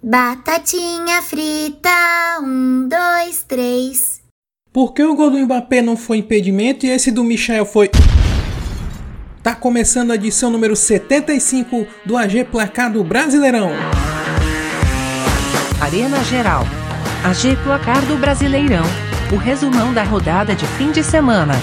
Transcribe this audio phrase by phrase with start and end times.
[0.00, 1.90] Batatinha frita,
[2.40, 4.20] um, dois, três.
[4.72, 7.90] Por que o gol do Mbappé não foi impedimento e esse do Michel foi.
[9.42, 13.72] Tá começando a edição número 75 do AG Placado Brasileirão.
[15.80, 16.62] Arena Geral.
[17.24, 18.84] AG Placar do Brasileirão.
[19.32, 21.54] O resumão da rodada de fim de semana.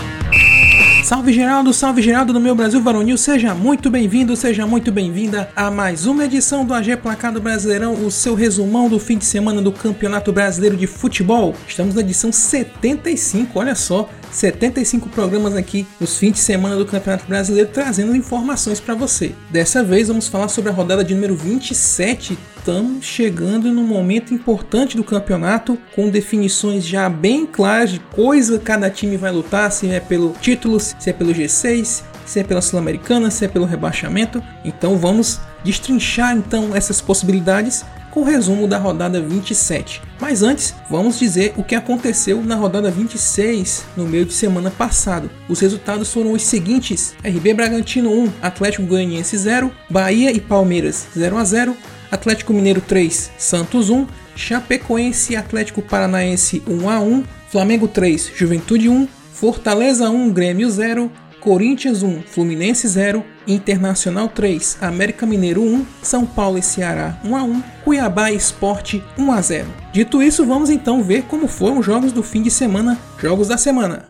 [1.06, 5.70] Salve Geraldo, salve Geraldo do meu Brasil Varonil, seja muito bem-vindo, seja muito bem-vinda a
[5.70, 9.72] mais uma edição do AG Placado Brasileirão, o seu resumão do fim de semana do
[9.72, 11.54] Campeonato Brasileiro de Futebol.
[11.68, 17.26] Estamos na edição 75, olha só, 75 programas aqui nos fins de semana do Campeonato
[17.26, 19.34] Brasileiro trazendo informações para você.
[19.50, 24.98] Dessa vez vamos falar sobre a rodada de número 27 estamos chegando num momento importante
[24.98, 30.00] do campeonato, com definições já bem claras de coisa cada time vai lutar, se é
[30.00, 34.44] pelo título, se é pelo G6, se é pela Sul-Americana, se é pelo rebaixamento.
[34.66, 40.02] Então vamos destrinchar então essas possibilidades com o resumo da rodada 27.
[40.22, 45.30] Mas antes, vamos dizer o que aconteceu na rodada 26 no meio de semana passado.
[45.50, 51.38] Os resultados foram os seguintes: RB Bragantino 1, Atlético Goianiense 0, Bahia e Palmeiras 0
[51.38, 51.78] a 0,
[52.10, 58.88] Atlético Mineiro 3, Santos 1, Chapecoense e Atlético Paranaense 1 a 1, Flamengo 3, Juventude
[58.88, 61.12] 1, Fortaleza 1, Grêmio 0,
[61.46, 67.44] Corinthians 1, Fluminense 0, Internacional 3, América Mineiro 1, São Paulo e Ceará 1 a
[67.44, 69.68] 1, Cuiabá e Esporte 1 a 0.
[69.94, 73.60] Dito isso, vamos então ver como foram os jogos do fim de semana, jogos da
[73.60, 74.10] semana.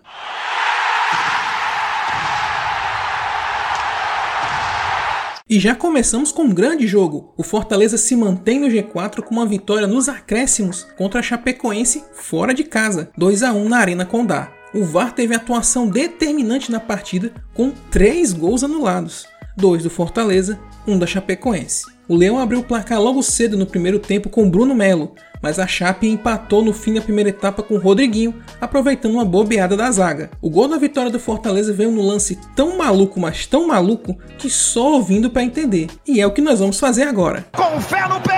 [5.49, 7.33] E já começamos com um grande jogo.
[7.35, 12.53] O Fortaleza se mantém no G4 com uma vitória nos acréscimos contra a Chapecoense fora
[12.53, 14.54] de casa, 2 a 1 na Arena Condá.
[14.75, 19.25] O VAR teve atuação determinante na partida com três gols anulados,
[19.55, 21.85] dois do Fortaleza, um da Chapecoense.
[22.09, 25.65] O Leão abriu o placar logo cedo no primeiro tempo com Bruno Melo, mas a
[25.65, 30.29] Chape empatou no fim da primeira etapa com Rodriguinho, aproveitando uma bobeada da zaga.
[30.41, 34.49] O gol da vitória do Fortaleza veio no lance tão maluco, mas tão maluco, que
[34.49, 35.87] só ouvindo para entender.
[36.05, 37.45] E é o que nós vamos fazer agora.
[37.53, 38.35] Com fé no pé!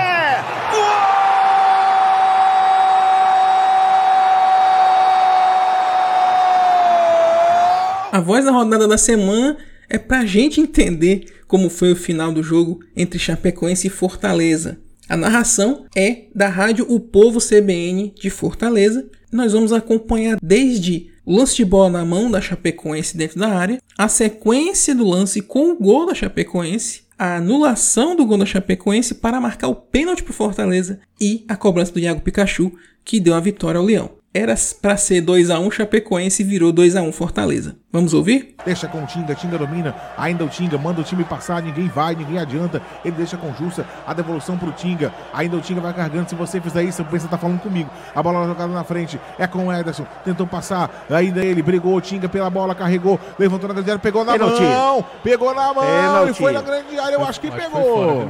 [8.18, 9.56] A voz da rodada da semana
[9.88, 14.76] é pra gente entender como foi o final do jogo entre Chapecoense e Fortaleza.
[15.08, 19.08] A narração é da rádio O Povo CBN de Fortaleza.
[19.30, 23.80] Nós vamos acompanhar desde o lance de bola na mão da Chapecoense dentro da área,
[23.96, 29.14] a sequência do lance com o gol da Chapecoense, a anulação do gol da Chapecoense
[29.14, 32.72] para marcar o pênalti para Fortaleza e a cobrança do Iago Pikachu
[33.04, 36.70] que deu a vitória ao Leão era para ser 2 a 1 Chapecoense e virou
[36.70, 37.76] 2 a 1 Fortaleza.
[37.90, 38.54] Vamos ouvir?
[38.64, 42.14] Deixa com o Tinga, Tinga domina, ainda o Tinga, manda o time passar, ninguém vai,
[42.14, 46.28] ninguém adianta, ele deixa com Justa, a devolução pro Tinga, ainda o Tinga vai carregando,
[46.28, 49.66] se você fizer isso, você tá falando comigo, a bola jogada na frente, é com
[49.66, 53.90] o Ederson, tentou passar, ainda ele, brigou, o Tinga pela bola, carregou, levantou na grande
[53.90, 54.62] área, pegou na Pênalti.
[54.62, 56.30] mão, pegou na mão, Pênalti.
[56.30, 58.28] e foi na grande área, eu acho que pegou.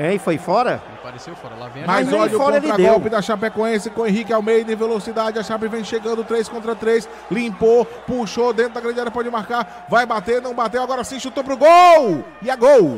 [0.00, 0.82] É, e foi fora?
[0.98, 1.54] Apareceu fora.
[1.56, 5.38] Lá vem Mas olha o contra-golpe da Chapecoense com Henrique Almeida em velocidade.
[5.38, 7.06] A Chape vem chegando 3 contra 3.
[7.30, 9.84] Limpou, puxou dentro da grande área, pode marcar.
[9.90, 10.82] Vai bater, não bateu.
[10.82, 12.24] Agora sim, chutou pro gol.
[12.40, 12.70] E é gol.
[12.72, 12.96] É gol,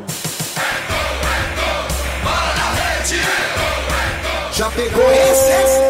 [1.26, 1.88] é gol.
[2.22, 3.20] Bola na rede.
[4.52, 5.80] Chapecoense.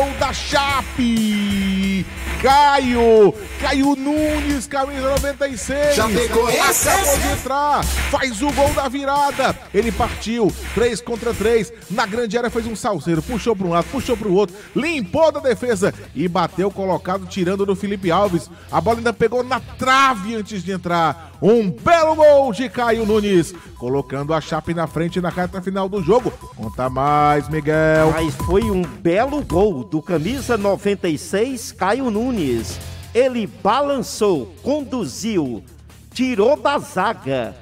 [0.00, 2.04] Gol da Chape.
[2.42, 3.32] Caio
[3.68, 5.94] Caio Nunes, camisa 96.
[5.94, 6.48] Já pegou.
[6.48, 7.84] Acabou de entrar.
[7.84, 9.54] Faz o gol da virada.
[9.74, 10.50] Ele partiu.
[10.74, 11.70] 3 contra 3.
[11.90, 13.20] Na grande área fez um salseiro.
[13.20, 14.56] Puxou para um lado, puxou para o outro.
[14.74, 15.92] Limpou da defesa.
[16.14, 18.50] E bateu colocado, tirando do Felipe Alves.
[18.72, 21.32] A bola ainda pegou na trave antes de entrar.
[21.42, 23.54] Um belo gol de Caio Nunes.
[23.76, 26.30] Colocando a Chape na frente na carta final do jogo.
[26.56, 28.12] Conta mais, Miguel.
[28.14, 32.78] Mas foi um belo gol do camisa 96, Caio Nunes.
[33.18, 35.64] Ele balançou, conduziu,
[36.14, 37.56] tirou da zaga,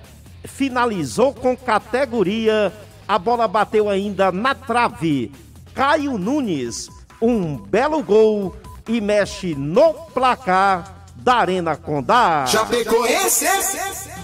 [0.44, 2.70] finalizou com categoria.
[3.08, 5.32] A bola bateu ainda na trave.
[5.74, 6.90] Caio Nunes,
[7.22, 8.54] um belo gol
[8.86, 12.44] e mexe no placar da Arena Condá.
[12.44, 13.46] Já pegou esse?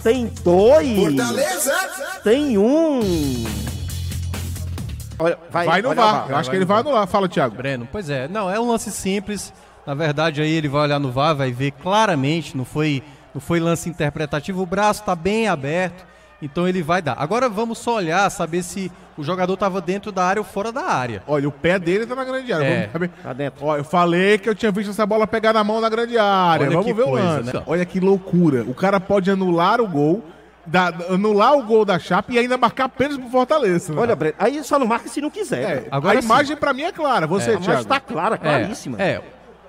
[0.02, 1.16] Tem dois.
[1.16, 1.74] Fortaleza.
[2.22, 3.00] Tem um.
[5.18, 6.26] Olha, Vai, vai, no VAR.
[6.28, 7.06] Eu acho que ele vai anular.
[7.06, 7.56] Fala, Thiago.
[7.56, 8.28] Breno, pois é.
[8.28, 9.50] Não, é um lance simples.
[9.86, 13.02] Na verdade, aí ele vai olhar no VAR, vai ver claramente, não foi,
[13.34, 14.62] não foi lance interpretativo.
[14.62, 16.04] O braço está bem aberto,
[16.40, 17.16] então ele vai dar.
[17.18, 20.84] Agora vamos só olhar, saber se o jogador estava dentro da área ou fora da
[20.84, 21.22] área.
[21.26, 22.64] Olha, o pé dele tá na grande área.
[22.64, 22.76] É.
[22.86, 23.10] Vamos saber.
[23.22, 23.64] Tá dentro.
[23.66, 26.66] Ó, eu falei que eu tinha visto essa bola pegar na mão na grande área.
[26.66, 27.54] Olha Vamos que ver coisa, o lance.
[27.56, 27.62] né?
[27.66, 28.62] Olha que loucura.
[28.62, 30.24] O cara pode anular o gol,
[30.64, 33.92] da- anular o gol da Chape e ainda marcar apenas pro Fortaleza.
[33.92, 34.00] né?
[34.00, 35.62] Olha, Breno, aí só não marca se não quiser.
[35.62, 35.86] É, né?
[35.90, 37.26] Agora a imagem pra mim é clara.
[37.26, 37.84] Você, Mas Thiago.
[37.84, 38.96] tá clara, claríssima.
[39.02, 39.22] É, é,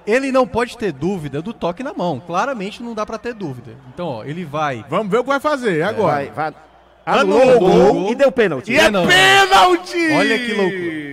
[0.06, 2.20] ele não pode ter dúvida do toque na mão.
[2.26, 3.72] Claramente não dá pra ter dúvida.
[3.94, 4.84] Então, ó, ele vai.
[4.90, 6.14] Vamos ver o que vai fazer agora.
[6.14, 6.54] Vai, vai.
[7.06, 8.72] Anulou o gol e deu pênalti.
[8.72, 10.12] E é pênalti!
[10.18, 11.04] Olha que loucura.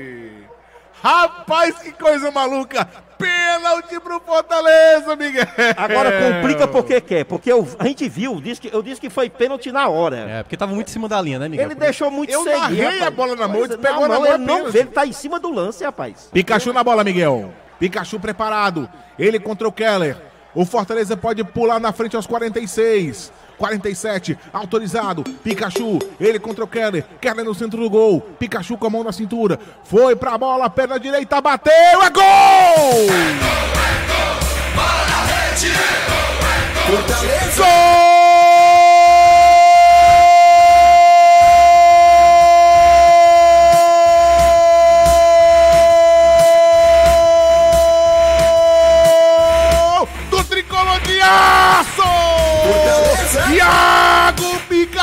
[1.02, 2.86] Rapaz, que coisa maluca!
[3.16, 5.46] Pênalti pro Fortaleza, Miguel!
[5.76, 9.28] Agora complica porque quer, porque eu- a gente viu, disse que, eu disse que foi
[9.28, 10.16] pênalti na hora.
[10.16, 11.66] É, porque tava muito em cima da linha, né, Miguel?
[11.66, 13.02] Ele deixou muito Eu seguir, narrei rapaz.
[13.02, 15.06] a bola na mão, ele é, pegou na mão, é ele não vê, ele tá
[15.06, 16.28] em cima do lance, rapaz.
[16.32, 17.50] Pikachu na bola, Miguel.
[17.80, 18.88] Pikachu preparado.
[19.18, 20.16] Ele contra o Keller.
[20.54, 23.32] O Fortaleza pode pular na frente aos 46.
[23.56, 25.22] 47, autorizado.
[25.22, 27.04] Pikachu, ele contra o Keller.
[27.20, 28.20] Keller no centro do gol.
[28.38, 29.58] Pikachu com a mão na cintura.
[29.84, 31.72] Foi pra bola, perna direita, bateu,
[32.02, 33.06] é gol!
[37.56, 37.99] Gol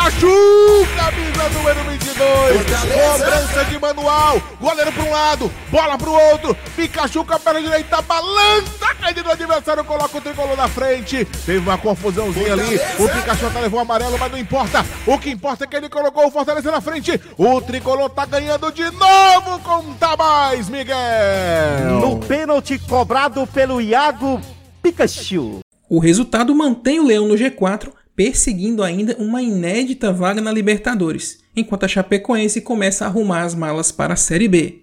[0.07, 2.65] Pikachu, camisa número 22.
[2.93, 4.41] Cobrança de manual.
[4.57, 6.55] Goleiro para um lado, bola para o outro.
[6.77, 11.25] Pikachu com a perna direita balança, cai do adversário, coloca o tricolor na frente.
[11.45, 12.79] Teve uma confusãozinha ali.
[12.97, 14.85] O Pikachu até levou o amarelo, mas não importa.
[15.05, 17.19] O que importa é que ele colocou o Fortaleza na frente.
[17.37, 19.59] O tricolor tá ganhando de novo.
[19.59, 21.99] Conta mais, Miguel.
[21.99, 24.39] No pênalti cobrado pelo Iago
[24.81, 25.59] Pikachu.
[25.89, 31.83] O resultado mantém o Leão no G4, perseguindo ainda uma inédita vaga na Libertadores, enquanto
[31.83, 34.81] a Chapecoense começa a arrumar as malas para a Série B.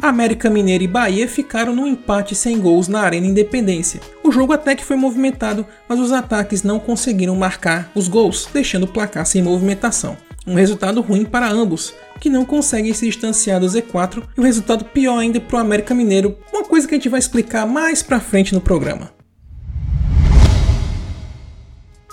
[0.00, 4.00] América Mineiro e Bahia ficaram num empate sem gols na Arena Independência.
[4.22, 8.84] O jogo até que foi movimentado, mas os ataques não conseguiram marcar os gols, deixando
[8.84, 10.16] o placar sem movimentação.
[10.46, 14.84] Um resultado ruim para ambos, que não conseguem se distanciar do Z4, e um resultado
[14.84, 18.20] pior ainda para o América Mineiro, uma coisa que a gente vai explicar mais pra
[18.20, 19.17] frente no programa.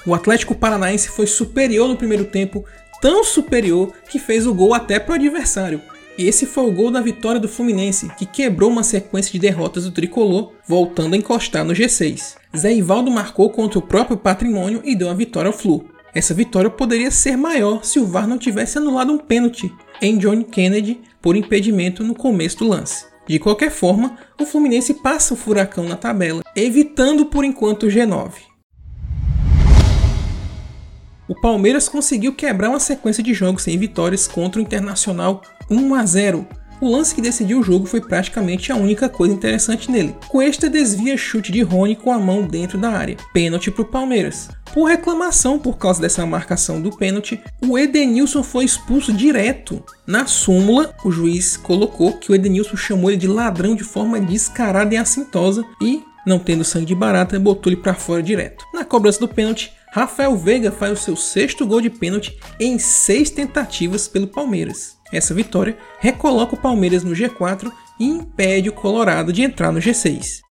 [0.05, 2.63] O Atlético Paranaense foi superior no primeiro tempo,
[3.01, 5.81] tão superior que fez o gol até pro adversário.
[6.17, 9.83] E esse foi o gol da vitória do Fluminense, que quebrou uma sequência de derrotas
[9.83, 12.35] do tricolor, voltando a encostar no G6.
[12.55, 15.85] Zé Ivaldo marcou contra o próprio patrimônio e deu a vitória ao Flu.
[16.13, 20.43] Essa vitória poderia ser maior se o VAR não tivesse anulado um pênalti em John
[20.43, 23.05] Kennedy por impedimento no começo do lance.
[23.27, 28.54] De qualquer forma, o Fluminense passa o furacão na tabela, evitando por enquanto o G9.
[31.27, 36.05] O Palmeiras conseguiu quebrar uma sequência de jogos sem vitórias contra o Internacional 1 a
[36.05, 36.47] 0.
[36.79, 40.15] O lance que decidiu o jogo foi praticamente a única coisa interessante nele.
[40.27, 43.17] Cuesta desvia chute de Rony com a mão dentro da área.
[43.33, 44.49] Pênalti para o Palmeiras.
[44.73, 49.81] Por reclamação por causa dessa marcação do pênalti, o Edenilson foi expulso direto.
[50.05, 54.93] Na súmula, o juiz colocou que o Edenilson chamou ele de ladrão de forma descarada
[54.93, 58.65] e assintosa e, não tendo sangue de barata, botou ele para fora direto.
[58.73, 63.29] Na cobrança do pênalti, Rafael Veiga faz o seu sexto gol de pênalti em seis
[63.29, 64.97] tentativas pelo Palmeiras.
[65.09, 70.41] Essa vitória recoloca o Palmeiras no G4 e impede o Colorado de entrar no G6.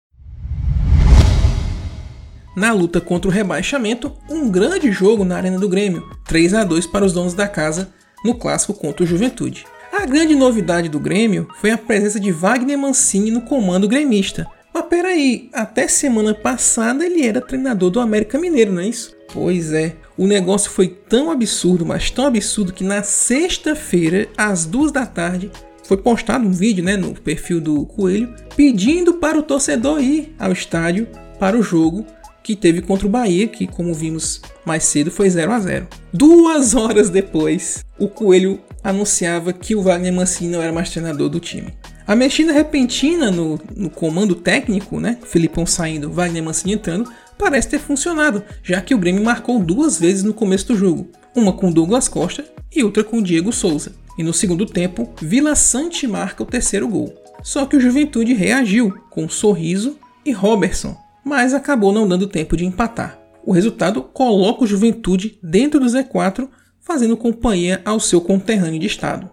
[2.56, 6.86] Na luta contra o rebaixamento, um grande jogo na Arena do Grêmio, 3 a 2
[6.86, 7.92] para os donos da casa
[8.24, 9.66] no clássico contra o Juventude.
[9.92, 14.46] A grande novidade do Grêmio foi a presença de Wagner Mancini no comando gremista.
[14.72, 19.13] Mas peraí, até semana passada ele era treinador do América Mineiro, não é isso?
[19.34, 24.92] Pois é, o negócio foi tão absurdo, mas tão absurdo que na sexta-feira, às duas
[24.92, 25.50] da tarde,
[25.82, 30.52] foi postado um vídeo né, no perfil do Coelho pedindo para o torcedor ir ao
[30.52, 32.06] estádio para o jogo
[32.44, 36.74] que teve contra o Bahia, que como vimos mais cedo foi 0 a 0 Duas
[36.76, 41.74] horas depois, o Coelho anunciava que o Wagner Mancini não era mais treinador do time.
[42.06, 45.16] A mexida repentina no, no comando técnico, né?
[45.24, 50.22] Filipão saindo, Wagner Mancini entrando, parece ter funcionado, já que o Grêmio marcou duas vezes
[50.22, 53.92] no começo do jogo, uma com Douglas Costa e outra com Diego Souza.
[54.16, 57.14] E no segundo tempo, Vila Sante marca o terceiro gol.
[57.42, 62.64] Só que o Juventude reagiu com Sorriso e Robertson, mas acabou não dando tempo de
[62.64, 63.18] empatar.
[63.44, 66.48] O resultado coloca o Juventude dentro do Z4,
[66.80, 69.28] fazendo companhia ao seu conterrâneo de estado.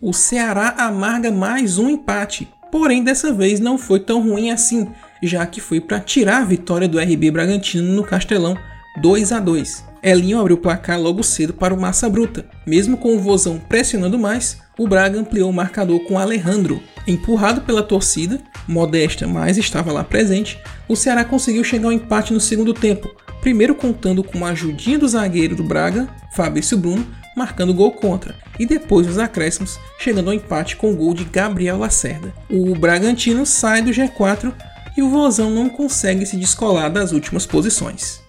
[0.00, 2.48] O Ceará amarga mais um empate,
[2.78, 4.86] porém dessa vez não foi tão ruim assim,
[5.22, 8.54] já que foi para tirar a vitória do RB Bragantino no Castelão
[9.00, 9.82] 2 a 2.
[10.02, 12.44] Elinho abriu o placar logo cedo para o Massa Bruta.
[12.66, 16.82] Mesmo com o Vozão pressionando mais, o Braga ampliou o marcador com Alejandro.
[17.08, 22.40] Empurrado pela torcida, modesta, mas estava lá presente, o Ceará conseguiu chegar ao empate no
[22.40, 27.06] segundo tempo, primeiro contando com a ajudinha do zagueiro do Braga, Fabrício Bruno,
[27.36, 31.78] marcando gol contra, e depois os acréscimos, chegando ao empate com o gol de Gabriel
[31.78, 32.32] Lacerda.
[32.50, 34.52] O Bragantino sai do G4
[34.96, 38.24] e o Vozão não consegue se descolar das últimas posições.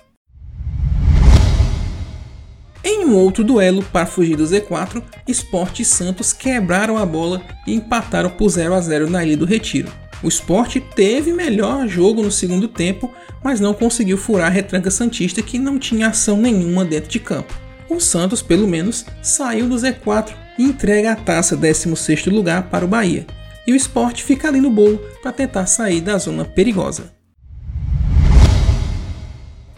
[2.84, 7.74] Em um outro duelo para fugir do Z4, Sport e Santos quebraram a bola e
[7.74, 9.92] empataram por 0 a 0 na Ilha do Retiro.
[10.22, 15.42] O Sport teve melhor jogo no segundo tempo, mas não conseguiu furar a retranca Santista
[15.42, 17.67] que não tinha ação nenhuma dentro de campo.
[17.90, 22.88] O Santos, pelo menos, saiu do Z4 e entrega a taça 16º lugar para o
[22.88, 23.26] Bahia.
[23.66, 27.16] E o Sport fica ali no bolo para tentar sair da zona perigosa.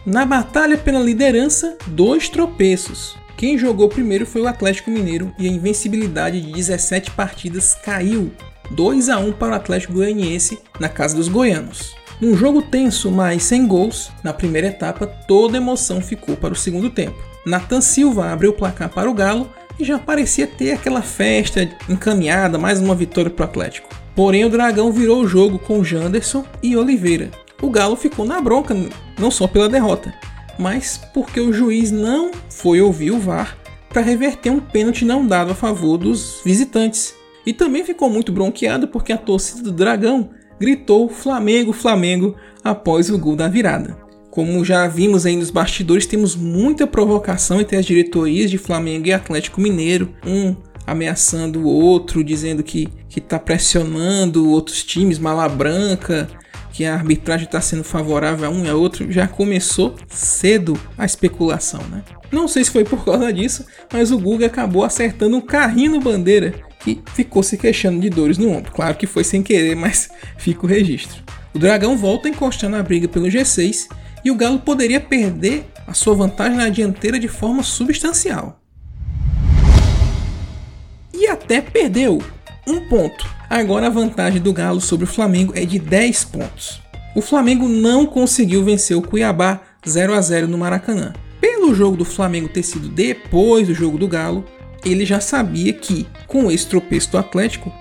[0.04, 3.16] Na batalha pela liderança, dois tropeços.
[3.36, 8.32] Quem jogou primeiro foi o Atlético Mineiro e a invencibilidade de 17 partidas caiu
[8.72, 11.94] 2 a 1 para o Atlético Goianiense na casa dos goianos.
[12.20, 16.90] Num jogo tenso, mas sem gols, na primeira etapa toda emoção ficou para o segundo
[16.90, 17.29] tempo.
[17.44, 22.58] Nathan Silva abriu o placar para o Galo e já parecia ter aquela festa encaminhada,
[22.58, 23.88] mais uma vitória para o Atlético.
[24.14, 27.30] Porém, o Dragão virou o jogo com Janderson e Oliveira,
[27.62, 28.74] o Galo ficou na bronca,
[29.18, 30.14] não só pela derrota,
[30.58, 33.56] mas porque o juiz não foi ouvir o VAR
[33.88, 37.14] para reverter um pênalti não dado a favor dos visitantes.
[37.44, 43.18] E também ficou muito bronqueado porque a torcida do Dragão gritou Flamengo, Flamengo após o
[43.18, 43.96] gol da virada.
[44.30, 49.12] Como já vimos aí nos bastidores, temos muita provocação entre as diretorias de Flamengo e
[49.12, 50.54] Atlético Mineiro, um
[50.86, 56.28] ameaçando o outro, dizendo que está pressionando outros times, mala branca,
[56.72, 61.04] que a arbitragem está sendo favorável a um e a outro, já começou cedo a
[61.04, 62.04] especulação, né?
[62.30, 66.00] Não sei se foi por causa disso, mas o Guga acabou acertando um carrinho no
[66.00, 68.72] bandeira que ficou se queixando de dores no ombro.
[68.72, 70.08] Claro que foi sem querer, mas
[70.38, 71.22] fica o registro.
[71.52, 73.88] O Dragão volta a na briga pelo G6
[74.24, 78.60] e o Galo poderia perder a sua vantagem na dianteira de forma substancial.
[81.12, 82.22] E até perdeu
[82.66, 86.80] um ponto Agora a vantagem do Galo sobre o Flamengo é de 10 pontos.
[87.16, 91.12] O Flamengo não conseguiu vencer o Cuiabá 0 a 0 no Maracanã.
[91.40, 94.44] Pelo jogo do Flamengo ter sido depois do jogo do Galo,
[94.84, 97.72] ele já sabia que, com esse tropeço do Atlético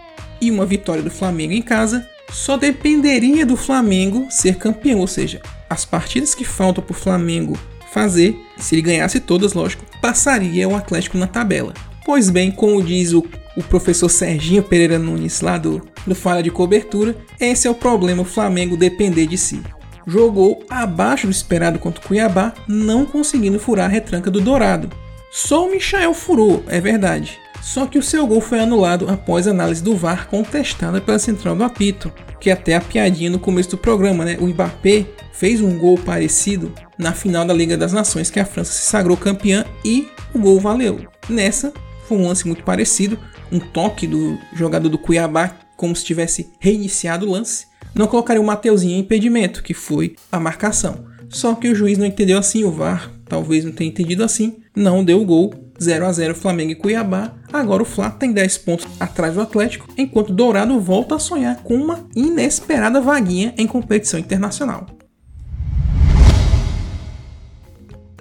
[0.41, 5.39] e uma vitória do Flamengo em casa, só dependeria do Flamengo ser campeão, ou seja,
[5.69, 7.57] as partidas que faltam para o Flamengo
[7.91, 11.73] fazer, se ele ganhasse todas, lógico, passaria o Atlético na tabela.
[12.05, 13.23] Pois bem, como diz o
[13.59, 18.21] o professor Serginho Pereira Nunes, lá do, do Falha de Cobertura, esse é o problema
[18.21, 19.61] o Flamengo depender de si.
[20.07, 24.89] Jogou abaixo do esperado contra o Cuiabá, não conseguindo furar a retranca do Dourado.
[25.29, 27.37] Só o Michael furou, é verdade.
[27.61, 31.63] Só que o seu gol foi anulado após análise do VAR contestada pela central do
[31.63, 32.11] apito.
[32.39, 34.37] Que até a piadinha no começo do programa, né?
[34.39, 38.71] O Mbappé fez um gol parecido na final da Liga das Nações que a França
[38.71, 41.05] se sagrou campeã e o gol valeu.
[41.29, 41.73] Nessa
[42.07, 43.19] foi um lance muito parecido,
[43.51, 48.45] um toque do jogador do Cuiabá, como se tivesse reiniciado o lance, não colocaria o
[48.45, 51.05] Mateuzinho em impedimento, que foi a marcação.
[51.29, 55.03] Só que o juiz não entendeu assim, o VAR talvez não tenha entendido assim, não
[55.03, 55.53] deu o gol.
[55.81, 57.33] 0 a 0 Flamengo e Cuiabá.
[57.51, 61.75] Agora o Fla tem 10 pontos atrás do Atlético, enquanto Dourado volta a sonhar com
[61.75, 64.85] uma inesperada vaguinha em competição internacional.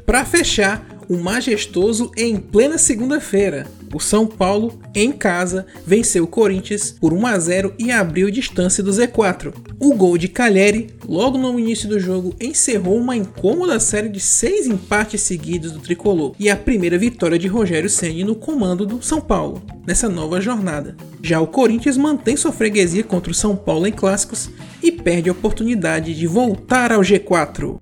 [0.06, 3.66] Para fechar, o majestoso em plena segunda-feira.
[3.94, 8.82] O São Paulo, em casa, venceu o Corinthians por 1 a 0 e abriu distância
[8.82, 9.54] do Z4.
[9.80, 14.66] O gol de Cagliari, logo no início do jogo, encerrou uma incômoda série de seis
[14.66, 19.20] empates seguidos do tricolor e a primeira vitória de Rogério Ceni no comando do São
[19.20, 20.94] Paulo nessa nova jornada.
[21.22, 24.50] Já o Corinthians mantém sua freguesia contra o São Paulo em clássicos
[24.82, 27.80] e perde a oportunidade de voltar ao G4.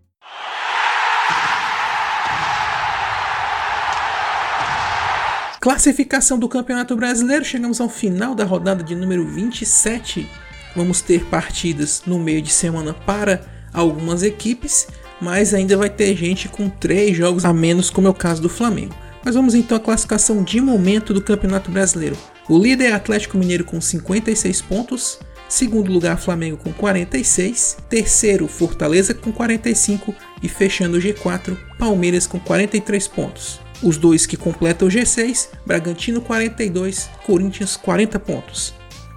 [5.66, 10.30] Classificação do Campeonato Brasileiro, chegamos ao final da rodada de número 27.
[10.76, 14.86] Vamos ter partidas no meio de semana para algumas equipes,
[15.20, 18.48] mas ainda vai ter gente com três jogos a menos, como é o caso do
[18.48, 18.94] Flamengo.
[19.24, 22.16] Mas vamos então à classificação de momento do Campeonato Brasileiro.
[22.48, 25.18] O líder é Atlético Mineiro com 56 pontos,
[25.48, 27.78] Segundo lugar, Flamengo com 46.
[27.88, 30.14] Terceiro, Fortaleza com 45.
[30.42, 33.65] E fechando o G4, Palmeiras com 43 pontos.
[33.82, 38.74] Os dois que completam o G6, Bragantino 42, Corinthians 40 pontos.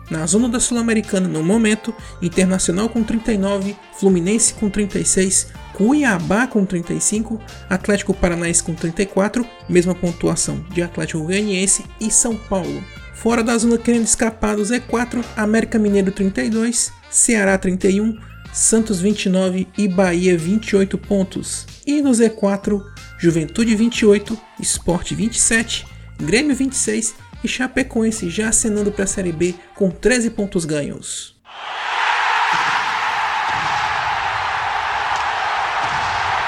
[0.10, 7.40] Na zona da Sul-Americana no momento, Internacional com 39, Fluminense com 36, Cuiabá com 35,
[7.70, 12.84] Atlético Paranaense com 34, mesma pontuação de Atlético Goianiense e São Paulo.
[13.14, 18.18] Fora da zona querendo escapar do Z4, América Mineiro 32, Ceará 31,
[18.52, 21.68] Santos 29 e Bahia 28 pontos.
[21.86, 22.82] E no Z4,
[23.22, 25.86] Juventude 28, Sport 27,
[26.18, 31.36] Grêmio 26 e Chapecoense já acenando para a Série B com 13 pontos ganhos.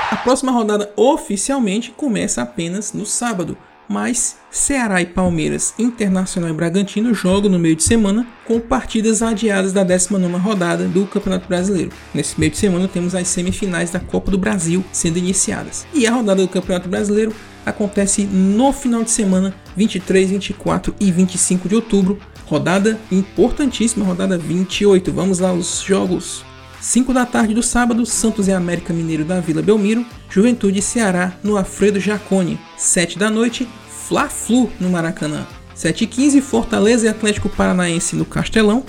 [0.09, 3.57] A próxima rodada oficialmente começa apenas no sábado,
[3.91, 9.73] mas Ceará e Palmeiras, Internacional e Bragantino jogam no meio de semana com partidas adiadas
[9.73, 11.91] da 19ª rodada do Campeonato Brasileiro.
[12.13, 15.85] Nesse meio de semana temos as semifinais da Copa do Brasil sendo iniciadas.
[15.93, 17.33] E a rodada do Campeonato Brasileiro
[17.65, 22.17] acontece no final de semana 23, 24 e 25 de outubro.
[22.45, 25.11] Rodada importantíssima, rodada 28.
[25.11, 26.45] Vamos lá os jogos.
[26.81, 31.31] 5 da tarde do sábado, Santos e América Mineiro da Vila Belmiro, Juventude e Ceará
[31.43, 32.59] no Alfredo Jacone.
[32.75, 33.69] 7 da noite,
[34.07, 35.45] Fla-Flu no Maracanã.
[35.77, 38.83] 7h15, Fortaleza e Atlético Paranaense no Castelão.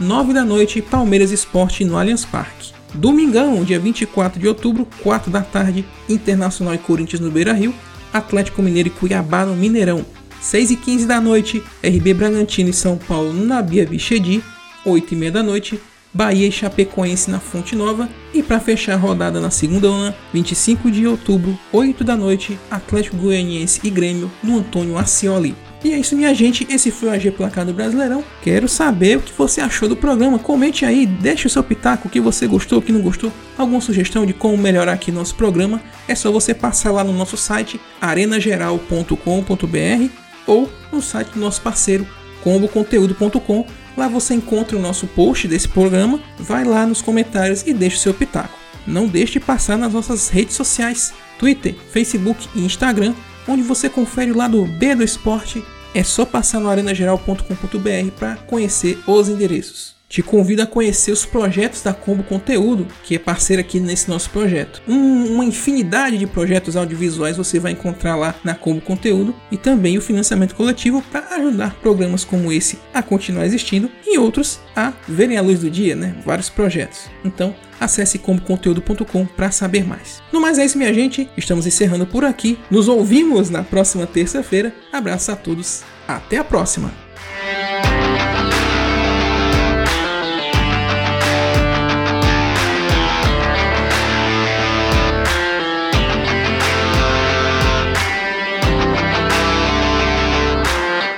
[0.00, 2.72] 9 da noite, Palmeiras Esporte no Allianz Parque.
[2.92, 7.72] Domingão, dia 24 de outubro, 4 da tarde, Internacional e Corinthians no Beira Rio.
[8.12, 10.04] Atlético Mineiro e Cuiabá no Mineirão.
[10.40, 14.42] 6 e 15 da noite, RB Bragantino e São Paulo no Nabia Bichedi.
[14.84, 15.80] 8 e meia da noite,
[16.16, 18.08] Bahia e Chapecoense na Fonte Nova.
[18.32, 23.18] E para fechar a rodada na segunda ona, 25 de outubro, 8 da noite, Atlético
[23.18, 25.54] Goianiense e Grêmio no Antônio Ascioli.
[25.84, 26.66] E é isso, minha gente.
[26.70, 28.24] Esse foi o AG Placado Brasileirão.
[28.42, 30.38] Quero saber o que você achou do programa.
[30.38, 33.30] Comente aí, deixe o seu pitaco, o que você gostou, o que não gostou.
[33.58, 35.82] Alguma sugestão de como melhorar aqui nosso programa.
[36.08, 40.10] É só você passar lá no nosso site arenageral.com.br
[40.46, 42.06] ou no site do nosso parceiro
[42.42, 43.66] comboconteúdo.com.
[43.96, 46.20] Lá você encontra o nosso post desse programa.
[46.38, 48.58] Vai lá nos comentários e deixe o seu pitaco.
[48.86, 53.14] Não deixe de passar nas nossas redes sociais: Twitter, Facebook e Instagram,
[53.48, 58.98] onde você confere o lado B do esporte é só passar no arenageral.com.br para conhecer
[59.06, 59.95] os endereços.
[60.16, 64.30] Te convido a conhecer os projetos da Combo Conteúdo, que é parceira aqui nesse nosso
[64.30, 64.80] projeto.
[64.88, 69.98] Um, uma infinidade de projetos audiovisuais você vai encontrar lá na Combo Conteúdo e também
[69.98, 75.36] o financiamento coletivo para ajudar programas como esse a continuar existindo e outros a verem
[75.36, 76.16] a luz do dia, né?
[76.24, 77.10] Vários projetos.
[77.22, 80.22] Então, acesse comboconteúdo.com para saber mais.
[80.32, 81.28] No mais é isso, minha gente.
[81.36, 82.58] Estamos encerrando por aqui.
[82.70, 84.74] Nos ouvimos na próxima terça-feira.
[84.90, 85.82] Abraço a todos.
[86.08, 87.05] Até a próxima.